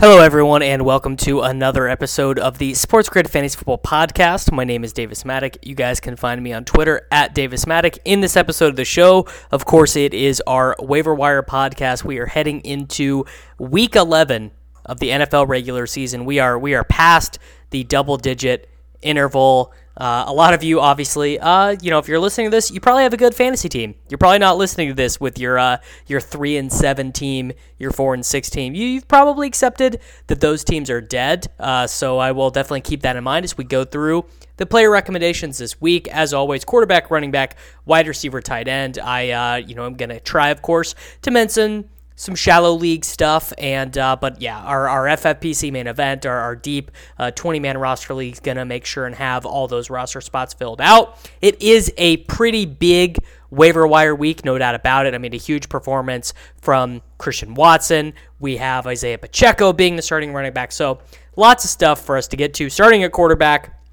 [0.00, 4.50] Hello, everyone, and welcome to another episode of the SportsGrid Fantasy Football Podcast.
[4.50, 5.56] My name is Davis Mattek.
[5.62, 7.98] You guys can find me on Twitter at Davis Mattek.
[8.04, 12.02] In this episode of the show, of course, it is our waiver wire podcast.
[12.02, 13.24] We are heading into
[13.58, 14.50] Week 11
[14.84, 16.24] of the NFL regular season.
[16.24, 17.38] We are we are past
[17.70, 18.68] the double digit
[19.00, 19.72] interval.
[19.96, 22.80] Uh, a lot of you, obviously, uh, you know, if you're listening to this, you
[22.80, 23.94] probably have a good fantasy team.
[24.08, 27.92] You're probably not listening to this with your uh, your three and seven team, your
[27.92, 28.74] four and six team.
[28.74, 31.46] You, have probably accepted that those teams are dead.
[31.60, 34.24] Uh, so I will definitely keep that in mind as we go through
[34.56, 36.08] the player recommendations this week.
[36.08, 38.98] As always, quarterback, running back, wide receiver, tight end.
[38.98, 43.52] I, uh, you know, I'm gonna try, of course, to mention some shallow league stuff
[43.58, 46.90] and uh, but yeah our, our ffpc main event our, our deep
[47.34, 50.20] 20 uh, man roster league is going to make sure and have all those roster
[50.20, 51.18] spots filled out.
[51.40, 53.18] It is a pretty big
[53.50, 55.14] waiver wire week no doubt about it.
[55.14, 58.14] I mean a huge performance from christian watson.
[58.38, 60.72] We have isaiah pacheco being the starting running back.
[60.72, 61.00] So
[61.36, 62.70] lots of stuff for us to get to.
[62.70, 63.83] Starting at quarterback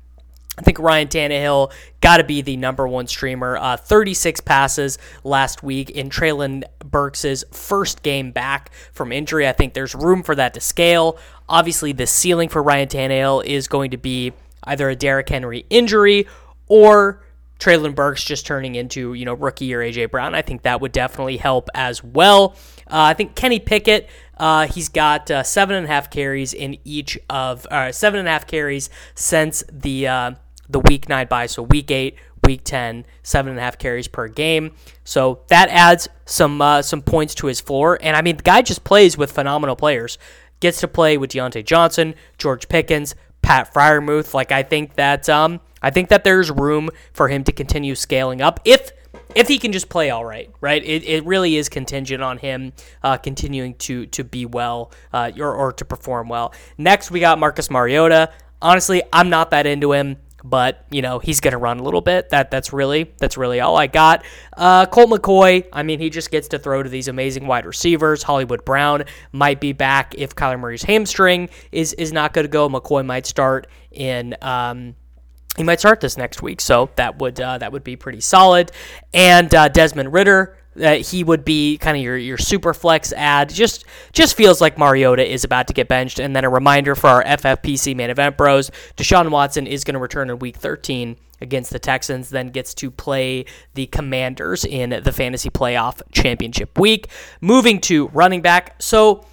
[0.58, 1.72] I think Ryan Tannehill
[2.02, 3.56] got to be the number one streamer.
[3.56, 9.48] Uh, 36 passes last week in Treylon Burks' first game back from injury.
[9.48, 11.18] I think there's room for that to scale.
[11.48, 14.34] Obviously, the ceiling for Ryan Tannehill is going to be
[14.64, 16.28] either a Derrick Henry injury
[16.68, 17.24] or
[17.62, 20.34] Treylon Burks just turning into, you know, rookie or AJ Brown.
[20.34, 22.56] I think that would definitely help as well.
[22.88, 26.78] Uh, I think Kenny Pickett, uh, he's got uh, seven and a half carries in
[26.84, 30.32] each of uh, seven and a half carries since the uh,
[30.72, 31.46] the week nine bye.
[31.46, 32.16] So week eight,
[32.46, 34.72] week 10, seven and a half carries per game.
[35.04, 37.98] So that adds some uh, some points to his floor.
[38.02, 40.18] And I mean, the guy just plays with phenomenal players.
[40.60, 44.34] Gets to play with Diontae Johnson, George Pickens, Pat Freiermuth.
[44.34, 48.42] Like I think that um, I think that there's room for him to continue scaling
[48.42, 48.92] up if
[49.36, 50.84] if he can just play all right, right?
[50.84, 55.54] It, it really is contingent on him uh, continuing to to be well uh, or,
[55.54, 56.54] or to perform well.
[56.78, 58.32] Next, we got Marcus Mariota.
[58.62, 62.02] Honestly, I'm not that into him but you know he's going to run a little
[62.02, 62.30] bit.
[62.30, 64.26] That that's really that's really all I got.
[64.56, 68.24] Uh, Colt McCoy, I mean, he just gets to throw to these amazing wide receivers.
[68.24, 72.70] Hollywood Brown might be back if Kyler Murray's hamstring is is not going to go.
[72.70, 74.36] McCoy might start in.
[74.42, 74.96] Um,
[75.58, 78.72] he might start this next week, so that would uh, that would be pretty solid.
[79.14, 83.50] And uh, Desmond Ridder, that he would be kind of your, your super flex add.
[83.50, 86.20] Just just feels like Mariota is about to get benched.
[86.20, 90.00] And then a reminder for our FFPC main event bros: Deshaun Watson is going to
[90.00, 95.12] return in Week 13 against the Texans, then gets to play the Commanders in the
[95.12, 97.08] fantasy playoff championship week.
[97.42, 99.26] Moving to running back, so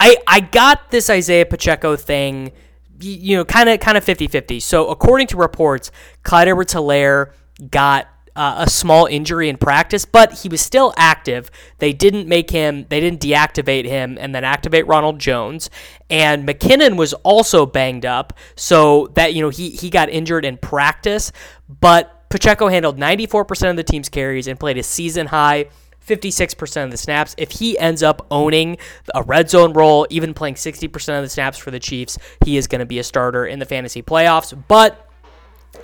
[0.00, 2.52] I I got this Isaiah Pacheco thing,
[3.00, 4.62] you know, kind of kind of 50-50.
[4.62, 5.90] So according to reports,
[6.22, 7.32] Clyde Edwards-Helaire
[7.70, 11.50] got uh, a small injury in practice, but he was still active.
[11.78, 15.70] They didn't make him, they didn't deactivate him and then activate Ronald Jones.
[16.08, 20.56] And McKinnon was also banged up, so that, you know, he, he got injured in
[20.58, 21.32] practice,
[21.68, 25.66] but Pacheco handled 94% of the team's carries and played a season high
[26.06, 27.34] 56% of the snaps.
[27.38, 28.78] If he ends up owning
[29.14, 32.66] a red zone role, even playing 60% of the snaps for the Chiefs, he is
[32.66, 34.60] going to be a starter in the fantasy playoffs.
[34.68, 35.08] But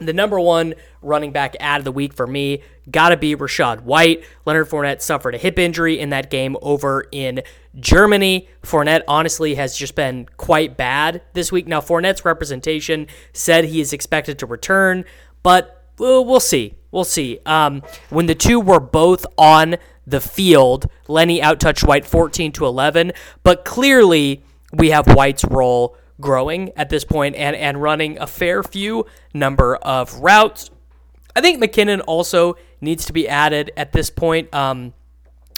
[0.00, 3.82] the number one running back add of the week for me got to be Rachaad
[3.82, 4.24] White.
[4.44, 7.42] Leonard Fournette suffered a hip injury in that game over in
[7.78, 8.48] Germany.
[8.62, 11.66] Fournette honestly has just been quite bad this week.
[11.66, 15.04] Now, Fournette's representation said he is expected to return,
[15.42, 16.74] but we'll, we'll see.
[16.90, 17.38] We'll see.
[17.44, 19.76] Um, when the two were both on
[20.06, 23.12] the field, Lenny outtouched White 14 to 11,
[23.42, 24.42] but clearly
[24.72, 29.76] we have White's role growing at this point and, and running a fair few number
[29.76, 30.70] of routes.
[31.36, 34.52] I think McKinnon also needs to be added at this point.
[34.54, 34.92] Um,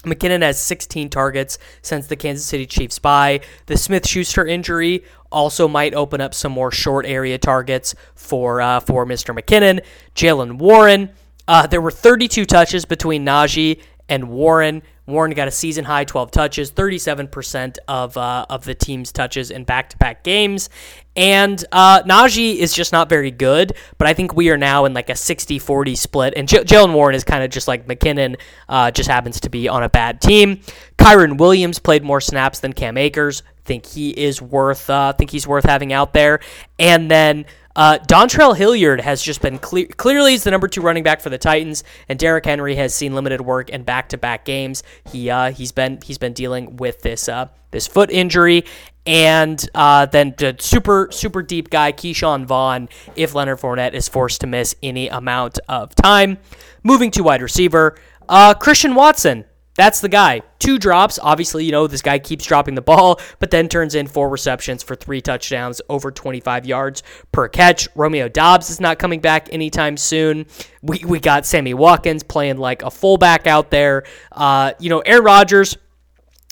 [0.04, 3.40] McKinnon has 16 targets since the Kansas City Chiefs bye.
[3.66, 8.80] The Smith Schuster injury also might open up some more short area targets for uh,
[8.80, 9.38] for Mr.
[9.38, 9.84] McKinnon.
[10.14, 11.10] Jaylen Warren.
[11.46, 14.82] Uh, there were 32 touches between Najee and Warren.
[15.10, 19.64] Warren got a season high 12 touches, 37% of uh, of the team's touches in
[19.64, 20.70] back to back games.
[21.16, 24.94] And uh, Najee is just not very good, but I think we are now in
[24.94, 26.34] like a 60 40 split.
[26.36, 29.68] And J- Jaylen Warren is kind of just like McKinnon, uh, just happens to be
[29.68, 30.60] on a bad team.
[30.98, 33.42] Kyren Williams played more snaps than Cam Akers.
[33.64, 36.40] Think he is worth, uh, think he's worth having out there.
[36.78, 37.44] And then
[37.76, 41.30] uh, Dontrell Hilliard has just been clear, clearly is the number two running back for
[41.30, 44.82] the Titans, and Derrick Henry has seen limited work in back-to-back games.
[45.10, 48.64] He uh, he's been he's been dealing with this uh, this foot injury,
[49.06, 52.88] and uh, then the super super deep guy Ke'Shawn Vaughn.
[53.16, 56.38] If Leonard Fournette is forced to miss any amount of time,
[56.82, 57.96] moving to wide receiver,
[58.28, 59.44] uh, Christian Watson
[59.80, 60.42] that's the guy.
[60.58, 61.18] Two drops.
[61.22, 64.82] Obviously, you know, this guy keeps dropping the ball, but then turns in four receptions
[64.82, 67.88] for three touchdowns, over 25 yards per catch.
[67.94, 70.46] Romeo Doubs is not coming back anytime soon.
[70.82, 74.04] We, we got Sammy Watkins playing like a fullback out there.
[74.32, 75.76] Uh, you know, Aaron Rodgers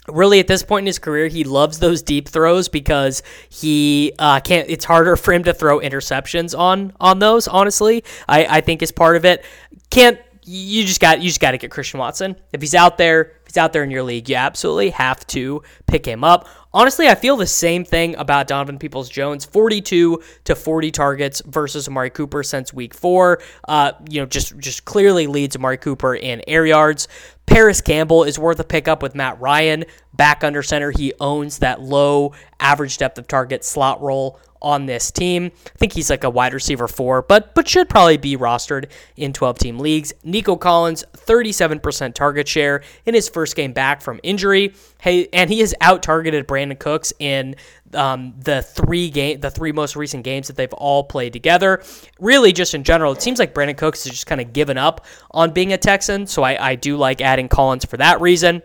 [0.09, 4.41] really at this point in his career he loves those deep throws because he uh,
[4.41, 8.83] can't it's harder for him to throw interceptions on on those honestly i i think
[8.83, 9.45] is part of it
[9.91, 10.19] can't
[10.49, 12.37] you just got you just got to get Christian Watson.
[12.53, 15.63] If he's out there, if he's out there in your league, you absolutely have to
[15.87, 16.49] pick him up.
[16.73, 19.45] Honestly, I feel the same thing about Donovan Peoples Jones.
[19.45, 23.41] 42 to 40 targets versus Amari Cooper since week four.
[23.67, 27.09] Uh, you know, just just clearly leads Amari Cooper in air yards.
[27.49, 30.91] Parris Campbell is worth a pickup with Matt Ryan back under center.
[30.91, 35.51] He owns that low average depth of target slot role on this team.
[35.67, 39.33] I think he's like a wide receiver four, but but should probably be rostered in
[39.33, 40.13] 12 team leagues.
[40.25, 44.75] Nico Collins, 37% target share in his first game back from injury.
[45.01, 47.57] Hey, and he has out targeted Brandin Cooks in
[47.95, 51.83] um, the three game, the three most recent games that they've all played together.
[52.21, 55.07] Really, just in general, it seems like Brandin Cooks has just kind of given up
[55.31, 56.27] on being a Texan.
[56.27, 58.63] So I, I do like adding Collins for that reason.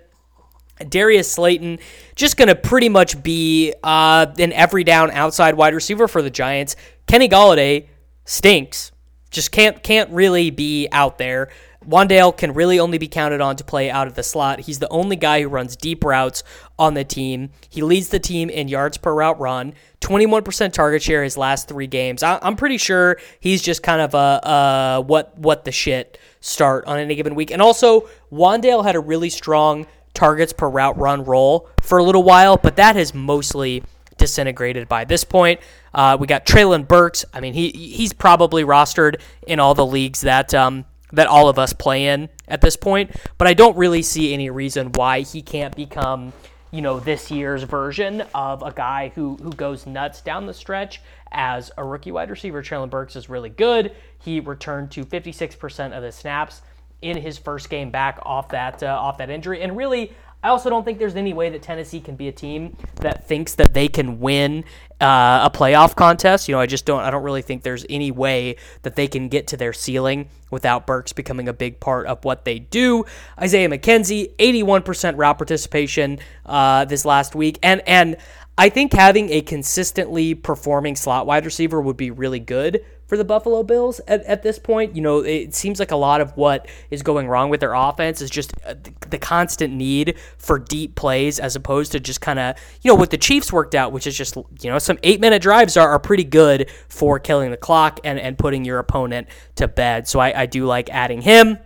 [0.89, 1.79] Darius Slayton
[2.15, 6.29] just going to pretty much be uh, an every down outside wide receiver for the
[6.29, 6.75] Giants.
[7.07, 7.87] Kenny Golladay
[8.25, 8.91] stinks.
[9.29, 11.49] Just can't can't really be out there.
[11.87, 14.61] Wan'Dale can really only be counted on to play out of the slot.
[14.61, 16.43] He's the only guy who runs deep routes
[16.77, 17.51] on the team.
[17.69, 21.87] He leads the team in yards per route run, 21% target share his last three
[21.87, 22.23] games.
[22.23, 26.85] I, am pretty sure he's just kind of a, a what what the shit start
[26.85, 27.51] on any given week.
[27.51, 32.23] And also, Wan'Dale had a really strong targets per route run role for a little
[32.23, 33.83] while, but that has mostly
[34.17, 35.59] disintegrated by this point.
[35.93, 37.25] Uh, we got Treylon Burks.
[37.33, 41.57] I mean, he he's probably rostered in all the leagues that um, that all of
[41.57, 45.41] us play in at this point, but I don't really see any reason why he
[45.41, 46.33] can't become
[46.71, 51.01] you know this year's version of a guy who who goes nuts down the stretch
[51.31, 52.63] as a rookie wide receiver.
[52.63, 53.95] Treylon Burks is really good.
[54.19, 56.61] He returned to 56% of the snaps
[57.03, 59.61] in his first game back off that uh, off that injury.
[59.61, 60.13] And really,
[60.43, 63.55] I also don't think there's any way that Tennessee can be a team that thinks
[63.55, 64.65] that they can win
[64.99, 66.49] uh, a playoff contest.
[66.49, 67.01] You know, I just don't.
[67.01, 70.85] I don't really think there's any way that they can get to their ceiling without
[70.85, 73.05] Burks becoming a big part of what they do.
[73.39, 78.17] Isaiah McKenzie, 81% route participation uh, this last week, and and
[78.57, 83.23] I think having a consistently performing slot wide receiver would be really good for the
[83.23, 84.95] Buffalo Bills at, at this point.
[84.95, 88.21] You know, it seems like a lot of what is going wrong with their offense
[88.21, 88.73] is just uh,
[89.11, 93.11] the constant need for deep plays as opposed to just kind of, you know, what
[93.11, 95.99] the Chiefs worked out, which is just, you know, some eight minute drives are, are
[95.99, 99.27] pretty good for killing the clock and, and putting your opponent
[99.57, 100.07] to bed.
[100.07, 101.59] So I, I do like adding him.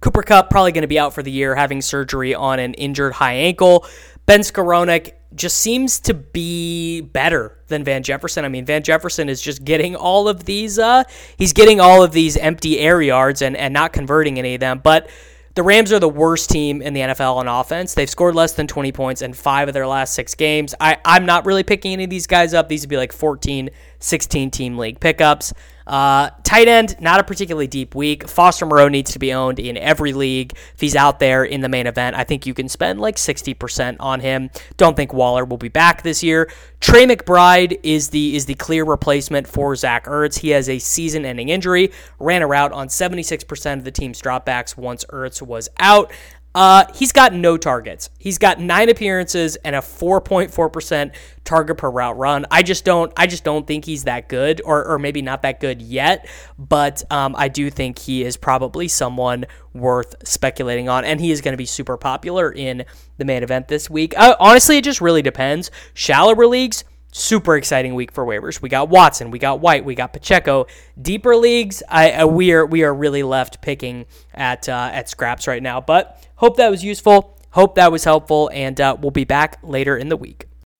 [0.00, 3.12] Cooper Kupp probably going to be out for the year, having surgery on an injured
[3.12, 3.86] high ankle.
[4.26, 8.44] Ben Skowronek just seems to be better than Van Jefferson.
[8.44, 11.04] I mean, Van Jefferson is just getting all of these uh
[11.36, 14.80] he's getting all of these empty air yards and and not converting any of them,
[14.82, 15.08] but
[15.54, 17.94] the Rams are the worst team in the NFL on offense.
[17.94, 20.74] They've scored less than 20 points in five of their last six games.
[20.80, 22.68] I, I'm not really picking any of these guys up.
[22.68, 25.52] These would be like 14, 16 team league pickups.
[25.86, 28.28] Uh, tight end, not a particularly deep week.
[28.28, 30.52] Foster Moreau needs to be owned in every league.
[30.74, 33.96] If he's out there in the main event, I think you can spend like 60%
[34.00, 34.50] on him.
[34.76, 36.50] Don't think Waller will be back this year.
[36.80, 40.38] Trey McBride is the is the clear replacement for Zach Ertz.
[40.38, 45.04] He has a season-ending injury, ran a route on 76% of the team's dropbacks once
[45.06, 46.12] Ertz was out.
[46.54, 48.10] Uh, he's got no targets.
[48.18, 52.46] He's got nine appearances and a 4.4% target per route run.
[52.50, 53.12] I just don't.
[53.16, 56.28] I just don't think he's that good, or or maybe not that good yet.
[56.58, 61.40] But um, I do think he is probably someone worth speculating on, and he is
[61.40, 62.84] going to be super popular in
[63.18, 64.14] the main event this week.
[64.16, 65.70] Uh, honestly, it just really depends.
[65.92, 66.84] Shallower leagues
[67.14, 68.60] super exciting week for waivers.
[68.60, 70.66] We got Watson, we got White, we got Pacheco.
[71.00, 75.46] Deeper leagues, I, uh, we are we are really left picking at uh, at scraps
[75.46, 75.80] right now.
[75.80, 77.38] But hope that was useful.
[77.50, 80.48] Hope that was helpful, and uh, we'll be back later in the week.